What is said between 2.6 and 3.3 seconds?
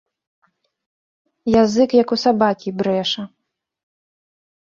брэша.